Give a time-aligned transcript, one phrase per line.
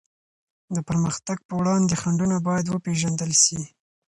[0.75, 3.61] د پرمختګ په وړاندي خنډونه بايد وپېژندل سي.